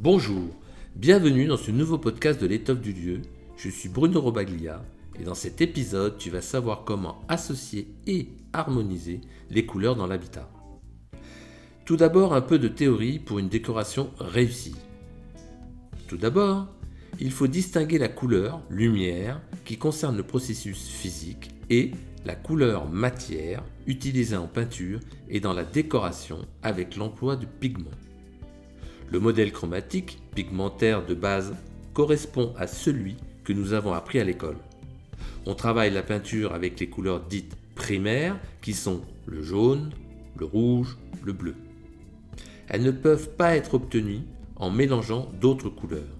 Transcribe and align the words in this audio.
Bonjour, 0.00 0.48
bienvenue 0.96 1.46
dans 1.46 1.56
ce 1.56 1.70
nouveau 1.70 1.98
podcast 1.98 2.40
de 2.40 2.48
l'étoffe 2.48 2.80
du 2.80 2.92
lieu. 2.92 3.22
Je 3.56 3.68
suis 3.68 3.88
Bruno 3.88 4.20
Robaglia 4.20 4.84
et 5.20 5.22
dans 5.22 5.36
cet 5.36 5.60
épisode, 5.60 6.18
tu 6.18 6.30
vas 6.30 6.40
savoir 6.40 6.82
comment 6.84 7.20
associer 7.28 7.86
et 8.08 8.26
harmoniser 8.52 9.20
les 9.50 9.64
couleurs 9.64 9.94
dans 9.94 10.08
l'habitat. 10.08 10.50
Tout 11.84 11.96
d'abord, 11.96 12.34
un 12.34 12.40
peu 12.40 12.58
de 12.58 12.66
théorie 12.66 13.20
pour 13.20 13.38
une 13.38 13.48
décoration 13.48 14.10
réussie. 14.18 14.74
Tout 16.08 16.16
d'abord, 16.16 16.66
il 17.20 17.30
faut 17.30 17.46
distinguer 17.46 17.98
la 17.98 18.08
couleur, 18.08 18.62
lumière, 18.70 19.40
qui 19.64 19.78
concerne 19.78 20.16
le 20.16 20.24
processus 20.24 20.88
physique, 20.88 21.50
et 21.70 21.92
la 22.24 22.34
couleur 22.34 22.88
matière, 22.90 23.62
utilisée 23.86 24.36
en 24.36 24.48
peinture 24.48 24.98
et 25.28 25.38
dans 25.38 25.52
la 25.52 25.64
décoration 25.64 26.38
avec 26.64 26.96
l'emploi 26.96 27.36
de 27.36 27.46
pigments. 27.46 27.90
Le 29.14 29.20
modèle 29.20 29.52
chromatique, 29.52 30.18
pigmentaire 30.34 31.06
de 31.06 31.14
base, 31.14 31.54
correspond 31.92 32.52
à 32.58 32.66
celui 32.66 33.16
que 33.44 33.52
nous 33.52 33.72
avons 33.72 33.92
appris 33.92 34.18
à 34.18 34.24
l'école. 34.24 34.56
On 35.46 35.54
travaille 35.54 35.92
la 35.92 36.02
peinture 36.02 36.52
avec 36.52 36.80
les 36.80 36.88
couleurs 36.88 37.20
dites 37.20 37.56
primaires, 37.76 38.36
qui 38.60 38.72
sont 38.72 39.02
le 39.26 39.40
jaune, 39.40 39.92
le 40.36 40.46
rouge, 40.46 40.98
le 41.22 41.32
bleu. 41.32 41.54
Elles 42.66 42.82
ne 42.82 42.90
peuvent 42.90 43.30
pas 43.36 43.54
être 43.54 43.74
obtenues 43.74 44.22
en 44.56 44.72
mélangeant 44.72 45.30
d'autres 45.40 45.70
couleurs. 45.70 46.18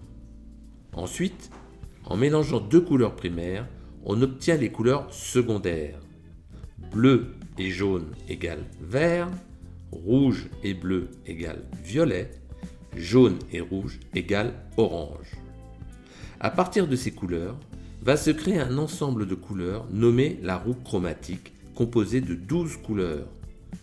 Ensuite, 0.93 1.51
en 2.05 2.17
mélangeant 2.17 2.61
deux 2.61 2.81
couleurs 2.81 3.17
primaires, 3.17 3.67
on 4.05 4.23
obtient 4.23 4.57
les 4.57 4.71
couleurs 4.71 5.13
secondaires. 5.13 5.99
Bleu 6.93 7.35
et 7.59 7.73
jaune 7.73 8.15
égale 8.29 8.63
vert, 8.81 9.29
rouge 9.91 10.49
et 10.63 10.75
bleu 10.75 11.09
égale 11.27 11.65
violet, 11.83 12.31
jaune 12.97 13.39
et 13.53 13.61
rouge 13.61 14.01
égale 14.15 14.55
orange. 14.77 15.33
À 16.41 16.51
partir 16.51 16.87
de 16.87 16.97
ces 16.97 17.13
couleurs, 17.13 17.57
va 18.03 18.17
se 18.17 18.31
créer 18.31 18.59
un 18.59 18.77
ensemble 18.77 19.27
de 19.27 19.35
couleurs 19.35 19.87
nommé 19.91 20.39
la 20.43 20.59
roue 20.59 20.75
chromatique, 20.75 21.55
composée 21.75 22.21
de 22.21 22.35
12 22.35 22.77
couleurs, 22.79 23.29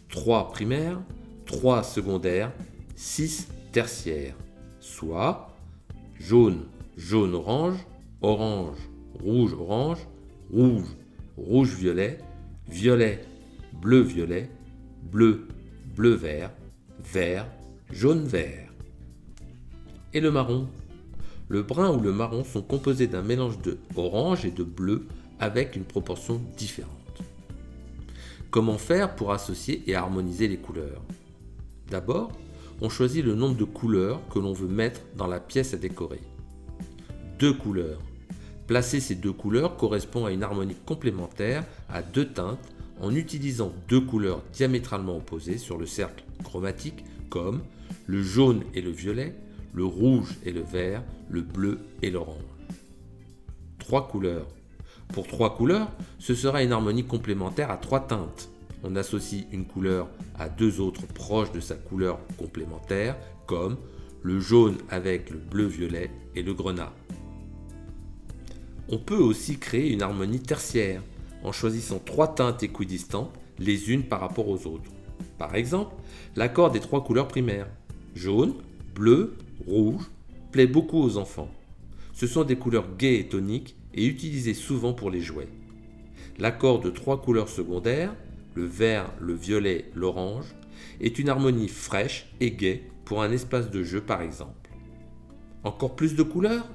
3 0.09 0.51
primaires, 0.51 1.01
3 1.45 1.83
secondaires, 1.83 2.51
6 2.95 3.47
tertiaires, 3.71 4.35
soit 4.79 5.55
jaune, 6.19 6.65
jaune-orange, 6.97 7.79
orange, 8.21 8.77
rouge-orange, 9.23 10.07
rouge, 10.53 10.95
rouge-violet, 11.37 12.19
violet, 12.67 13.25
bleu-violet, 13.81 14.49
bleu, 15.11 15.47
bleu-vert, 15.95 16.51
vert, 17.03 17.47
jaune-vert. 17.91 18.70
Et 20.13 20.19
le 20.19 20.31
marron 20.31 20.67
Le 21.47 21.63
brun 21.63 21.91
ou 21.91 22.01
le 22.01 22.11
marron 22.11 22.43
sont 22.43 22.61
composés 22.61 23.07
d'un 23.07 23.21
mélange 23.21 23.59
de 23.61 23.77
orange 23.95 24.45
et 24.45 24.51
de 24.51 24.63
bleu 24.63 25.07
avec 25.39 25.75
une 25.75 25.85
proportion 25.85 26.41
différente. 26.57 26.89
Comment 28.49 28.77
faire 28.77 29.15
pour 29.15 29.31
associer 29.31 29.83
et 29.87 29.95
harmoniser 29.95 30.47
les 30.47 30.57
couleurs? 30.57 31.01
D'abord, 31.89 32.31
on 32.81 32.89
choisit 32.89 33.23
le 33.23 33.35
nombre 33.35 33.55
de 33.55 33.63
couleurs 33.63 34.21
que 34.29 34.39
l'on 34.39 34.53
veut 34.53 34.67
mettre 34.67 35.01
dans 35.15 35.27
la 35.27 35.39
pièce 35.39 35.73
à 35.73 35.77
décorer. 35.77 36.21
Deux 37.39 37.53
couleurs 37.53 37.99
Placer 38.67 38.99
ces 38.99 39.15
deux 39.15 39.33
couleurs 39.33 39.75
correspond 39.75 40.25
à 40.25 40.31
une 40.31 40.43
harmonie 40.43 40.77
complémentaire 40.85 41.65
à 41.89 42.01
deux 42.01 42.27
teintes 42.27 42.69
en 43.01 43.13
utilisant 43.13 43.73
deux 43.89 43.99
couleurs 43.99 44.41
diamétralement 44.53 45.17
opposées 45.17 45.57
sur 45.57 45.77
le 45.77 45.85
cercle 45.85 46.23
chromatique 46.43 47.03
comme 47.29 47.61
le 48.05 48.23
jaune 48.23 48.63
et 48.73 48.81
le 48.81 48.91
violet, 48.91 49.35
le 49.73 49.85
rouge 49.85 50.37
et 50.45 50.51
le 50.51 50.61
vert, 50.61 51.03
le 51.29 51.41
bleu 51.41 51.79
et 52.01 52.11
l'orange. 52.11 52.37
Trois 53.79 54.07
couleurs. 54.07 54.47
Pour 55.13 55.27
trois 55.27 55.55
couleurs, 55.55 55.91
ce 56.19 56.35
sera 56.35 56.63
une 56.63 56.71
harmonie 56.71 57.05
complémentaire 57.05 57.71
à 57.71 57.77
trois 57.77 58.07
teintes. 58.07 58.49
On 58.83 58.95
associe 58.95 59.45
une 59.51 59.65
couleur 59.65 60.09
à 60.37 60.49
deux 60.49 60.79
autres 60.79 61.05
proches 61.05 61.51
de 61.51 61.59
sa 61.59 61.75
couleur 61.75 62.19
complémentaire, 62.37 63.17
comme 63.45 63.77
le 64.23 64.39
jaune 64.39 64.77
avec 64.89 65.29
le 65.29 65.37
bleu-violet 65.37 66.11
et 66.35 66.43
le 66.43 66.53
grenat. 66.53 66.93
On 68.89 68.97
peut 68.97 69.17
aussi 69.17 69.57
créer 69.57 69.91
une 69.91 70.01
harmonie 70.01 70.41
tertiaire 70.41 71.01
en 71.43 71.51
choisissant 71.51 71.99
trois 71.99 72.33
teintes 72.35 72.63
équidistantes 72.63 73.31
les 73.57 73.91
unes 73.91 74.03
par 74.03 74.19
rapport 74.19 74.47
aux 74.47 74.67
autres. 74.67 74.91
Par 75.37 75.55
exemple, 75.55 75.95
l'accord 76.35 76.71
des 76.71 76.79
trois 76.79 77.03
couleurs 77.03 77.27
primaires, 77.27 77.67
jaune, 78.15 78.53
bleu, 78.93 79.35
rouge, 79.67 80.09
plaît 80.51 80.67
beaucoup 80.67 81.01
aux 81.01 81.17
enfants. 81.17 81.49
Ce 82.13 82.27
sont 82.27 82.43
des 82.43 82.57
couleurs 82.57 82.95
gaies 82.97 83.19
et 83.19 83.27
toniques 83.27 83.75
et 83.93 84.05
utilisées 84.05 84.53
souvent 84.53 84.93
pour 84.93 85.09
les 85.09 85.21
jouets. 85.21 85.49
L'accord 86.39 86.79
de 86.79 86.89
trois 86.89 87.21
couleurs 87.21 87.49
secondaires, 87.49 88.15
le 88.55 88.65
vert, 88.65 89.11
le 89.19 89.33
violet, 89.33 89.85
l'orange, 89.95 90.55
est 90.99 91.19
une 91.19 91.29
harmonie 91.29 91.67
fraîche 91.67 92.27
et 92.39 92.51
gaie 92.51 92.83
pour 93.05 93.21
un 93.21 93.31
espace 93.31 93.69
de 93.69 93.83
jeu 93.83 94.01
par 94.01 94.21
exemple. 94.21 94.69
Encore 95.63 95.95
plus 95.95 96.15
de 96.15 96.23
couleurs? 96.23 96.67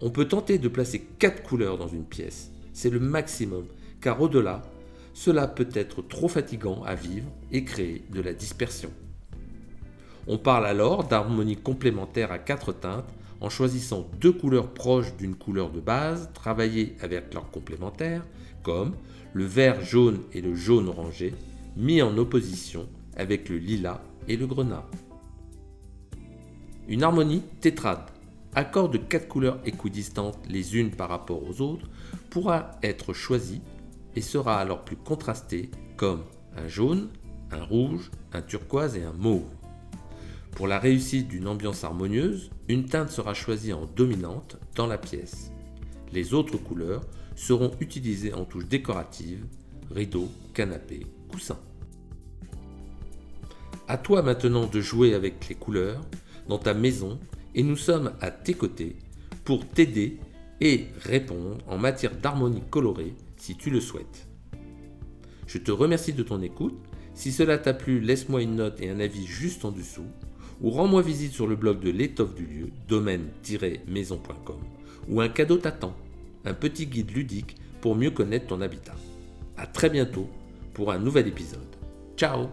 On 0.00 0.10
peut 0.10 0.26
tenter 0.26 0.58
de 0.58 0.68
placer 0.68 1.00
4 1.18 1.42
couleurs 1.42 1.78
dans 1.78 1.88
une 1.88 2.04
pièce. 2.04 2.50
C'est 2.72 2.90
le 2.90 3.00
maximum, 3.00 3.66
car 4.00 4.20
au-delà, 4.20 4.62
cela 5.12 5.46
peut 5.46 5.68
être 5.72 6.02
trop 6.02 6.28
fatigant 6.28 6.82
à 6.82 6.94
vivre 6.94 7.30
et 7.52 7.64
créer 7.64 8.04
de 8.10 8.20
la 8.20 8.34
dispersion. 8.34 8.90
On 10.26 10.38
parle 10.38 10.66
alors 10.66 11.04
d'harmonie 11.04 11.56
complémentaire 11.56 12.32
à 12.32 12.38
4 12.38 12.72
teintes 12.72 13.12
en 13.40 13.50
choisissant 13.50 14.08
deux 14.20 14.32
couleurs 14.32 14.72
proches 14.72 15.14
d'une 15.16 15.34
couleur 15.34 15.70
de 15.70 15.80
base 15.80 16.30
travaillées 16.32 16.96
avec 17.00 17.34
leurs 17.34 17.50
complémentaires, 17.50 18.24
comme 18.62 18.94
le 19.34 19.44
vert 19.44 19.82
jaune 19.84 20.20
et 20.32 20.40
le 20.40 20.54
jaune 20.54 20.88
orangé, 20.88 21.34
mis 21.76 22.00
en 22.00 22.16
opposition 22.16 22.88
avec 23.16 23.48
le 23.48 23.58
lilas 23.58 24.00
et 24.28 24.36
le 24.36 24.46
grenat. 24.46 24.84
Une 26.88 27.02
harmonie 27.02 27.42
tétrade 27.60 28.10
accord 28.54 28.88
de 28.88 28.98
quatre 28.98 29.28
couleurs 29.28 29.58
équidistantes 29.64 30.38
les 30.48 30.76
unes 30.76 30.90
par 30.90 31.08
rapport 31.08 31.42
aux 31.42 31.60
autres 31.60 31.88
pourra 32.30 32.70
être 32.82 33.12
choisi 33.12 33.60
et 34.14 34.20
sera 34.20 34.58
alors 34.58 34.84
plus 34.84 34.96
contrasté 34.96 35.70
comme 35.96 36.22
un 36.56 36.68
jaune, 36.68 37.08
un 37.50 37.64
rouge, 37.64 38.10
un 38.32 38.42
turquoise 38.42 38.96
et 38.96 39.02
un 39.02 39.12
mauve. 39.12 39.42
Pour 40.54 40.68
la 40.68 40.78
réussite 40.78 41.26
d'une 41.26 41.48
ambiance 41.48 41.82
harmonieuse, 41.82 42.50
une 42.68 42.86
teinte 42.86 43.10
sera 43.10 43.34
choisie 43.34 43.72
en 43.72 43.86
dominante 43.86 44.56
dans 44.76 44.86
la 44.86 44.98
pièce. 44.98 45.50
Les 46.12 46.32
autres 46.32 46.58
couleurs 46.58 47.02
seront 47.34 47.72
utilisées 47.80 48.32
en 48.32 48.44
touches 48.44 48.68
décoratives, 48.68 49.44
rideaux, 49.90 50.30
canapés, 50.54 51.06
coussins. 51.28 51.58
À 53.88 53.98
toi 53.98 54.22
maintenant 54.22 54.66
de 54.66 54.80
jouer 54.80 55.14
avec 55.14 55.48
les 55.48 55.56
couleurs 55.56 56.00
dans 56.48 56.58
ta 56.58 56.72
maison 56.72 57.18
et 57.56 57.64
nous 57.64 57.76
sommes 57.76 58.12
à 58.20 58.30
tes 58.30 58.54
côtés 58.54 58.96
pour 59.44 59.66
t'aider 59.66 60.18
et 60.60 60.86
répondre 61.02 61.58
en 61.66 61.78
matière 61.78 62.16
d'harmonie 62.16 62.62
colorée 62.70 63.14
si 63.36 63.56
tu 63.56 63.70
le 63.70 63.80
souhaites. 63.80 64.28
Je 65.48 65.58
te 65.58 65.72
remercie 65.72 66.12
de 66.12 66.22
ton 66.22 66.40
écoute. 66.42 66.78
Si 67.12 67.32
cela 67.32 67.58
t'a 67.58 67.74
plu, 67.74 68.00
laisse-moi 68.00 68.42
une 68.42 68.56
note 68.56 68.80
et 68.80 68.88
un 68.88 69.00
avis 69.00 69.26
juste 69.26 69.64
en 69.64 69.72
dessous 69.72 70.06
ou 70.64 70.70
rends-moi 70.70 71.02
visite 71.02 71.32
sur 71.32 71.46
le 71.46 71.56
blog 71.56 71.80
de 71.80 71.90
l'étoffe 71.90 72.34
du 72.34 72.46
lieu, 72.46 72.70
domaine-maison.com, 72.88 74.56
où 75.10 75.20
un 75.20 75.28
cadeau 75.28 75.58
t'attend, 75.58 75.94
un 76.46 76.54
petit 76.54 76.86
guide 76.86 77.10
ludique 77.10 77.56
pour 77.82 77.94
mieux 77.94 78.10
connaître 78.10 78.46
ton 78.46 78.62
habitat. 78.62 78.94
A 79.58 79.66
très 79.66 79.90
bientôt 79.90 80.26
pour 80.72 80.90
un 80.90 80.98
nouvel 80.98 81.28
épisode. 81.28 81.60
Ciao 82.16 82.48